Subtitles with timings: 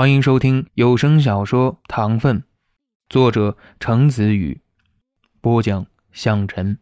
[0.00, 2.38] 欢迎收听有声小说《糖分》，
[3.10, 4.62] 作者程子宇，
[5.42, 6.78] 播讲向晨。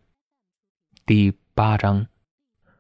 [1.05, 2.07] 第八章，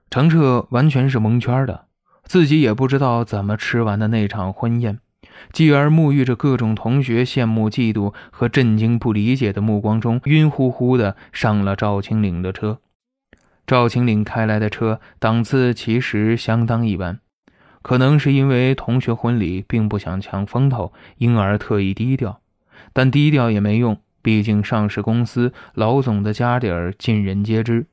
[0.08, 1.86] 程澈完全是蒙圈的，
[2.22, 5.00] 自己也不知道怎么吃完的那场婚宴，
[5.52, 12.78] 继而沐浴着各种同学羡慕、嫉妒和震惊、不理解的目光中，晕乎乎的上了赵青岭的车。
[13.66, 17.18] 赵青岭开来的车档次其实相当一般。
[17.88, 22.42] 可能是因为同学婚礼，并不想抢风头，因而特意低调。
[22.92, 27.86] 但低调也没用，毕竟上市公司老总的家底儿尽人皆知。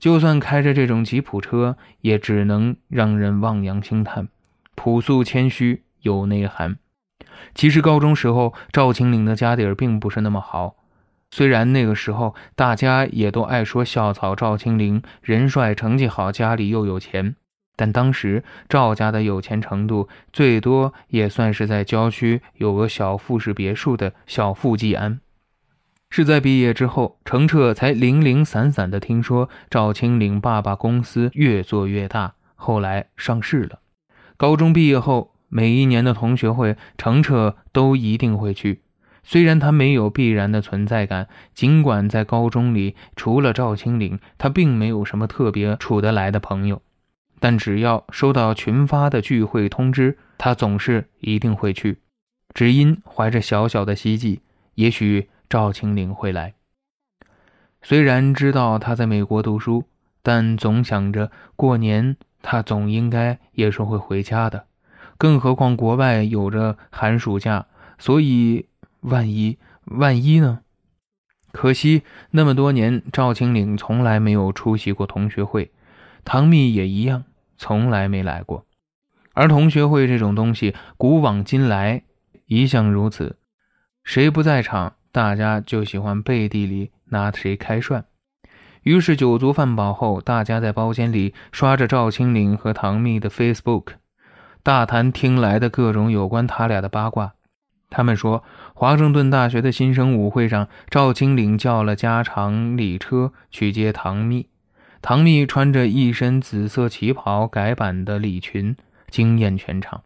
[0.00, 4.26] 就算开着这种吉普车，也只能让人望洋兴叹，
[4.74, 6.76] 朴素谦虚有内涵。
[7.54, 10.74] 其实高中时候，赵青岭的家底儿并不是那么好。
[11.30, 17.36] 虽然那个时候大家也都爱说校草赵青岭人帅、成绩好、家里又有钱。
[17.78, 25.20] 但当时赵家的有钱程度，最多也算是在郊区有个小复式别墅的小富即安。
[26.10, 33.78] 是在毕业之后，程澈才零零散散的听说赵青岭爸爸公司越做越大，后来上市了。
[34.36, 38.82] 高中毕业后，每一年的同学会，程澈都一定会去。
[39.22, 46.82] 虽然他没有必然的存在感，尽管在高中里除了赵青岭，他并没有什么特别处得来的朋友。
[47.40, 51.98] 但只要收到群发的聚会通知，他总是一定会去，
[52.54, 54.40] 只因怀着小小的希冀，
[54.74, 56.54] 也许赵青岭会来。
[57.82, 59.84] 虽然知道他在美国读书，
[60.22, 64.66] 但总想着过年他总应该也是会回家的，
[65.16, 67.66] 更何况国外有着寒暑假，
[67.98, 68.66] 所以
[69.00, 70.60] 万一万一呢？
[71.52, 75.70] 可惜那么多年，赵青岭从来没有出席过同学会。
[76.24, 77.24] 唐蜜也一样，
[77.58, 78.64] 从来没来过。
[79.34, 82.02] 而同学会这种东西，古往今来
[82.46, 83.36] 一向如此，
[84.02, 88.06] 谁不在场，大家就喜欢背地里拿谁开涮。
[88.82, 93.94] 于是酒足饭饱后，大家在包间里刷着赵青岭和唐蜜的 Facebook，
[94.62, 97.34] 大谈听来的各种有关他俩的八卦。
[97.90, 98.44] 他们说，
[98.74, 104.48] 华盛顿大学的新生舞会上，赵青岭叫了加长礼车去接唐蜜。
[105.00, 108.76] 唐蜜穿着一身紫色旗袍改版的礼裙，
[109.08, 110.02] 惊艳全场。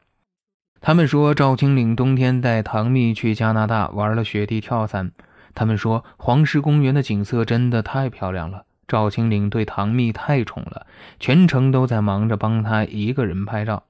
[0.80, 5.12] 他们说赵青岭冬天带唐蜜去加拿大玩了雪地跳伞。
[5.54, 8.64] 他们说黄石公园的景色真的太漂亮了。
[8.88, 10.86] 赵青岭对唐蜜太宠了，
[11.19, 13.84] 全程都在忙着帮他一个人拍照。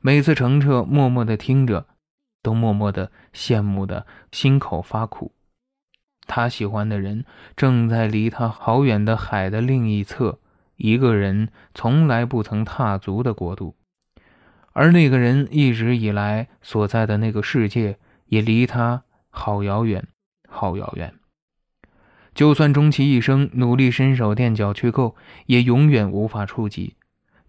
[0.00, 1.86] 每次程澈默默地听着，
[2.42, 5.32] 都默默地羡慕的心口发苦。
[6.34, 7.26] 他喜欢的人
[7.58, 10.38] 正在离他好远的海的另一侧，
[10.76, 13.76] 一个人从来不曾踏足的国度，
[14.72, 17.98] 而那个人一直以来所在的那个世界
[18.28, 20.06] 也离他好遥远，
[20.48, 21.12] 好遥远。
[22.34, 25.14] 就算终其一生努力伸手垫脚去够，
[25.44, 26.96] 也永远无法触及。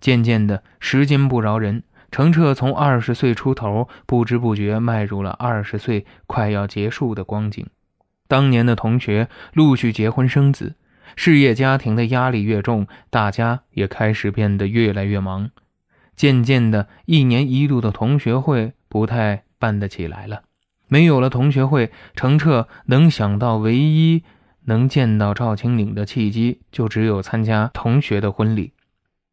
[0.02, 7.66] 渐渐的，时间不饶人，程澈从二十岁出头，不知不觉迈入了二十岁快要结束的光景。
[8.34, 10.74] 当年的同学陆续结婚生子，
[11.16, 15.52] 事业家庭的压力越重，大家也开始变得越来越忙。
[16.16, 20.42] 渐渐的，一年一度的同学会不太办得起来了。
[20.88, 24.24] 没有了同学会，程澈能想到唯一
[24.64, 28.74] 能见到赵青岭的契机，就只有参加同学的婚礼。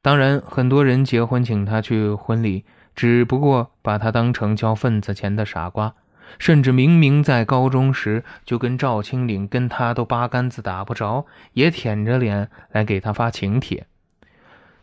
[0.02, 5.94] 当然，很多人结婚请他去婚礼，只不过把他当成交份子钱的傻瓜。
[6.38, 13.86] 甚至明明在高中时就跟赵青岭跟他都八竿子打不着，也舔着脸来给他发请帖。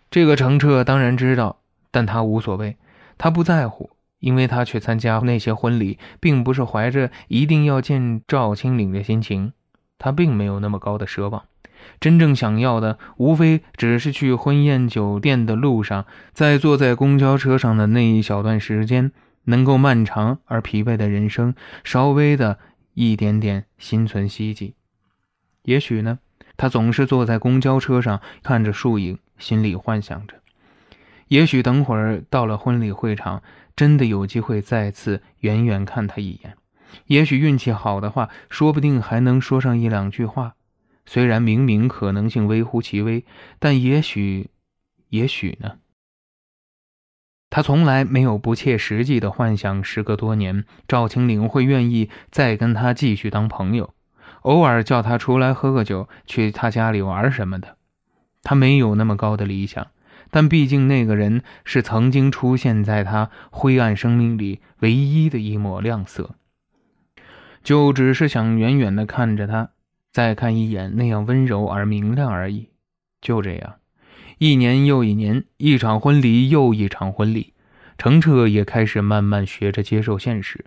[0.10, 1.60] 这个程澈当然知道，
[1.92, 2.78] 但他无所谓，
[3.18, 9.54] 他不在乎，因为他去参加那些婚礼，并不是怀着一定要见赵青岭的心情，
[10.00, 11.44] 他并没有那么高的奢望，
[12.00, 19.12] 真正想要的无非只是去婚宴酒店的路上，在坐在公交车上的那一小段时间。
[19.48, 21.54] 能够漫长而疲惫的人生，
[21.84, 22.60] 稍微的
[22.94, 24.76] 一点点心存希冀。
[25.64, 26.20] 也许呢，
[26.56, 30.36] 他总是坐在公交车上看着树影，心里幻想着。
[31.28, 33.44] 也许等会儿到了婚礼会场，
[33.76, 36.56] 真的有机会再次远远看他一眼。
[37.08, 40.56] 也许运气好的话，说不定还能说上一两句话。
[41.06, 43.24] 虽然明明可能性微乎其微，
[43.60, 44.50] 但也许，
[45.10, 45.78] 也许呢？
[47.58, 53.96] 他从来没有不切实际的幻想，时隔多年，赵青岭会愿意再跟他继续当朋友，
[54.42, 57.78] 偶尔叫他出来喝个酒，去他家里玩什么的。
[58.44, 59.88] 他没有那么高的理想，
[60.30, 66.36] 但毕竟那个人是曾经出现在他灰暗生命里唯一的一抹亮色，
[67.64, 69.72] 就只是想远远的看着他，
[70.12, 72.70] 再看一眼那样温柔而明亮而已。
[73.20, 73.78] 就这样，
[74.40, 77.54] 一年又一年，一场婚礼又一场婚礼，
[77.98, 80.66] 程澈也开始慢慢学着接受现实。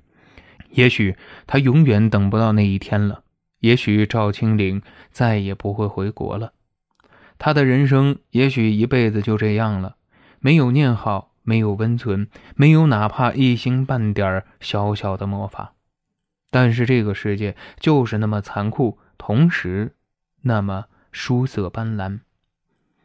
[0.70, 3.22] 也许他永远等不到那一天了，
[3.60, 6.52] 也许赵青岭再也不会回国了。
[7.38, 9.96] 他的人生也许一辈子就这样了，
[10.40, 15.74] 没有念好，没有温存，没有哪怕一星半点小小的魔法。
[16.50, 19.94] 但是这个世界就是那么残酷，同时
[20.42, 22.20] 那么书色斑斓。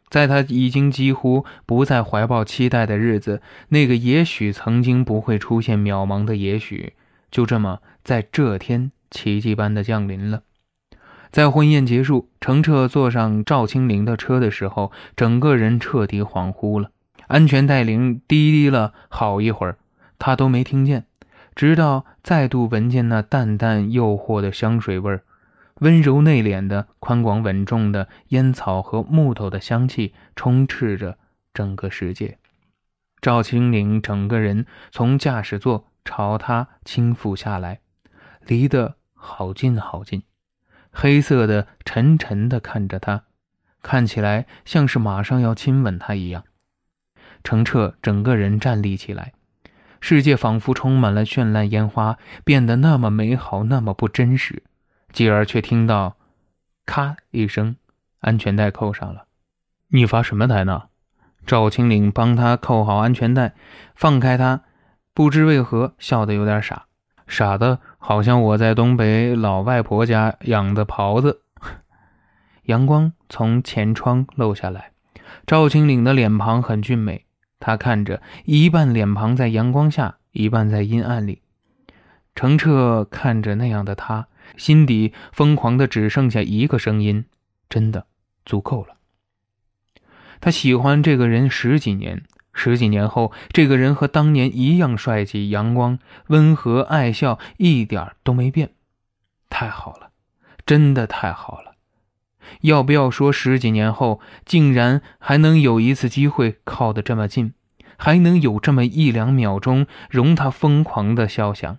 [0.08, 6.92] 在他已经几乎不再怀抱期待的日子，那个也许曾经不会出现渺茫的也许，
[7.30, 10.42] 就这么在这天奇迹般的降临了。
[11.32, 16.90] 在婚宴结束，程澈坐上赵青林的车的时候，整个人彻底恍惚了。
[17.26, 19.76] 安全带铃滴滴了好一会儿，
[20.18, 21.04] 他都没听见，
[21.56, 25.22] 直到再度闻见那淡淡诱惑的香水味儿，
[25.80, 31.18] 温柔内敛的、宽广稳重的烟草和木头的香气充斥着
[31.52, 32.38] 整个世界。
[33.20, 37.80] 赵青林整个人从驾驶座朝他倾覆下来，
[38.46, 40.22] 离得好近好近。
[40.92, 43.24] 黑色的，沉沉的看着他，
[43.82, 46.44] 看起来像是马上要亲吻他一样。
[47.44, 49.32] 程澈整个人站立起来，
[50.00, 54.62] 世界仿佛充满了绚烂烟花，变得那么美好，那么不真实。
[55.16, 56.18] 继而却听到
[56.84, 57.76] “咔”一声，
[58.20, 59.24] 安全带扣上了。
[59.88, 60.88] 你发什么呆呢？
[61.46, 63.54] 赵青岭帮他扣好安全带，
[63.94, 64.60] 放开他，
[65.14, 66.84] 不知为何笑得有点傻。
[67.26, 71.40] 傻的，好像我在东北老外婆家养的狍子。
[72.64, 74.90] 阳光从前窗漏下来，
[75.46, 77.24] 赵青岭的脸庞很俊美。
[77.58, 81.40] 他看着一半脸庞在阳光下，一半在阴暗里。
[82.34, 87.24] 程澈看着那样的他，心底疯狂的只剩下一个声音：
[87.68, 88.06] 真的
[88.44, 88.96] 足够了。
[90.40, 92.22] 他喜欢这个人十几年。
[92.58, 95.98] 十几年后，这个人和当年一样帅气、阳光、
[96.28, 98.70] 温和、爱笑，一点都没变。
[99.50, 100.08] 太好了，
[100.64, 101.74] 真的太好了！
[102.62, 107.52] 要不要说十几年后，竟然还能有一次机会靠得这么近，
[107.98, 111.76] 还能有这么一两秒钟容他疯狂的肖想？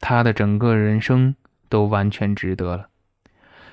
[0.00, 1.34] 他的整个人生
[1.68, 2.88] 都完全值得了。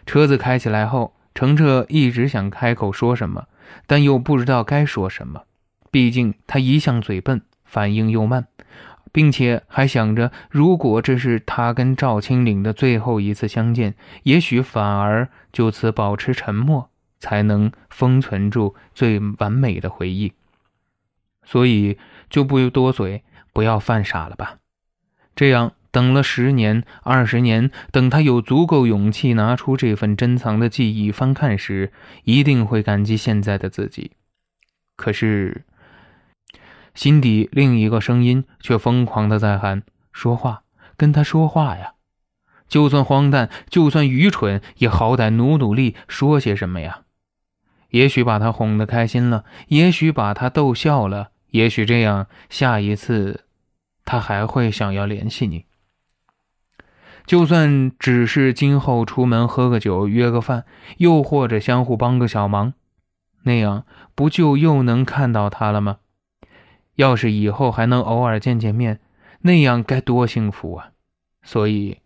[0.05, 3.47] 车子开起来后，程澈一直想开口说什么，
[3.87, 5.43] 但又不知道该说什么。
[5.91, 8.47] 毕竟他一向嘴笨，反应又慢，
[9.11, 16.89] 并且还想着，如果这是他跟赵青岭的最后一次相见，也许反而就此保持沉默，
[17.19, 20.33] 才能封存住最完美的回忆。
[21.43, 21.97] 所以
[22.29, 23.23] 就不多嘴，
[23.53, 24.57] 不要犯傻了吧。
[25.35, 31.93] 这样等了十年、二十年，等他有足够勇气拿出这份珍藏的记忆翻看时，
[32.25, 34.11] 一定会感激现在的自己。
[34.97, 35.63] 可是。
[36.93, 39.83] 心底另一个声音却疯狂的在喊
[40.13, 40.63] ：“说话，
[40.95, 41.95] 跟他说话呀！
[42.69, 47.01] 就算荒诞，就算愚蠢，也好歹努努力说些什么呀！
[47.89, 53.43] 也许把他哄得开心了，也许把他逗笑了，也许这样，下一次
[54.05, 55.65] 他还会想要联系你。
[57.25, 60.65] 就算只是今后出门喝个酒、约个饭，
[60.97, 62.73] 又或者相互帮个小忙，
[63.43, 65.97] 那样不就又能看到他了吗？”
[66.95, 69.01] 要是以后还能偶尔见见面，
[69.41, 70.91] 那样该多幸福啊！
[71.43, 71.97] 所以，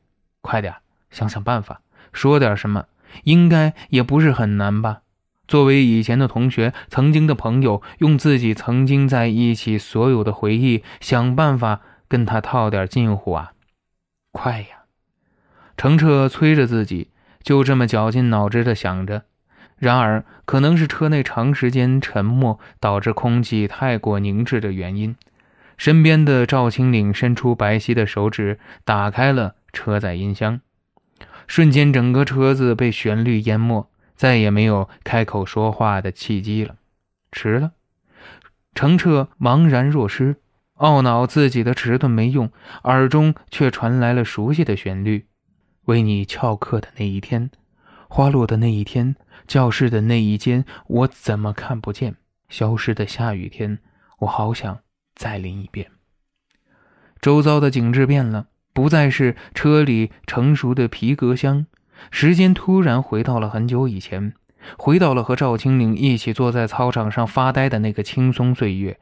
[0.41, 0.73] 快点
[1.11, 2.85] 想想办法，说点什么，
[3.23, 5.01] 应该也不是很难吧？
[5.47, 13.53] 作为以前的同学，曾经的朋友，用自己曾经在一起所有的回忆，想办法跟他套点近乎啊！
[14.31, 14.78] 快呀！
[15.79, 17.07] 程澈催着自己，
[17.41, 19.23] 就这么绞尽脑汁的想着。
[19.77, 25.15] 然而，可能是车内长时间沉默导致空气太过凝滞的原因，
[25.77, 30.59] 身边的赵青岭伸出白皙的手指，打开了车载音箱。
[31.47, 36.75] 瞬间，整个车子被旋律淹没，再也没有开口说话的契机了。
[37.31, 37.71] 迟了，
[38.75, 40.35] 程澈茫然若失，
[40.79, 42.51] 懊恼自己的迟钝没用，
[42.83, 45.25] 耳中却传来了熟悉的旋律
[45.89, 47.49] ：“为你翘课的那一天，
[48.07, 49.15] 花落的那一天。”
[49.47, 52.17] 教室的那一间，我怎么看不见？
[52.49, 53.79] 消失的下雨天，
[54.19, 54.81] 我好想
[55.15, 55.89] 再淋一遍。
[57.19, 61.65] 周遭的景致变了，不再是车里成熟的皮革香，
[62.11, 64.33] 时间突然回到了很久以前。
[64.77, 68.99] 回到了和赵青岭一起坐在操场上发呆的那个轻松岁月。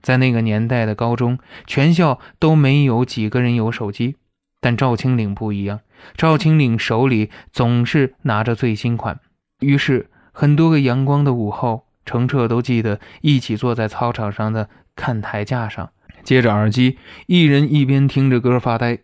[0.00, 4.16] 在那个年代的高中，全校都没有几个人有手机，
[4.62, 5.80] 但赵青岭不一样。
[6.16, 9.20] 赵青岭手里总是拿着最新款，
[9.60, 15.90] 于是很多个阳光的午后，程澈都记得一起坐在操场上的看台架上，
[16.22, 19.00] 接着耳机，一人一边听着歌发呆。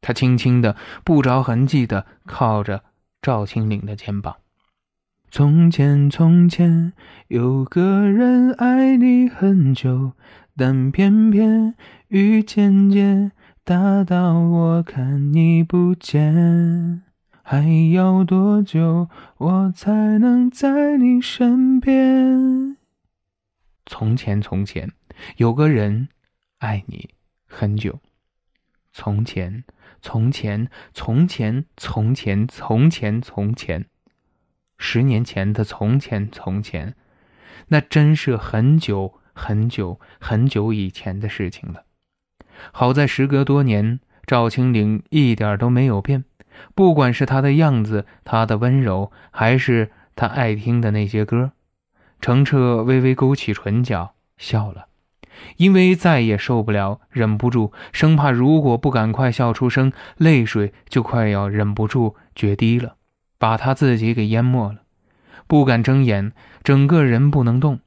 [0.00, 2.82] 他轻轻的、不着痕迹的靠着
[3.20, 4.36] 赵青岭的肩膀。
[5.30, 6.92] 从前，从前
[7.28, 10.12] 有个人爱你很久，
[10.56, 11.74] 但偏偏
[12.08, 13.32] 雨渐渐
[13.64, 17.04] 大到我看你不见。
[17.44, 22.76] 还要多久我才能在你身边？
[23.86, 24.90] 从前，从前
[25.36, 26.08] 有个人
[26.58, 27.10] 爱你
[27.46, 28.00] 很久。
[28.92, 29.62] 从前，
[30.00, 33.86] 从前，从前，从前，从前，从前，
[34.76, 36.96] 十年前的从前，从前，
[37.68, 41.84] 那真是很久很久很久以前的事情了。
[42.70, 46.24] 好在时隔多年，赵青岭一点都没有变，
[46.74, 51.52] 不管是他的样子，他的温柔，还是他爱听的那些歌，
[52.20, 54.86] 程澈微微勾起唇角，笑了。
[55.56, 62.94] 因为再也受不了，忍不住，生怕如果不赶快笑出声，泪水就快要忍不住决堤了，
[63.38, 64.82] 把他自己给淹没了。
[65.48, 67.80] 不敢睁眼，整个人不能动，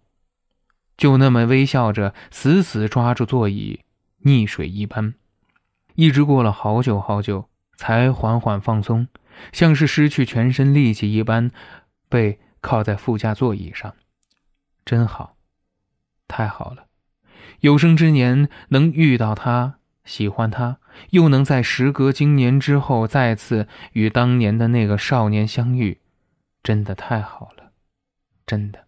[0.97, 3.79] 就那么微笑着，死死抓住座椅，
[4.25, 5.13] 溺水一般。
[5.93, 9.07] 一直过了好久好久，才缓缓放松，
[9.53, 11.51] 像是失去全身力气一般，
[12.09, 13.95] 被靠在副驾座椅上。
[14.83, 15.37] 真好，
[16.27, 16.87] 太好了。
[17.61, 20.79] 有生之年能遇到他，喜欢他，
[21.11, 26.01] 又能在时隔经年之后再次与当年的那个少年相遇，
[26.61, 27.71] 真的太好了，
[28.45, 28.84] 真的。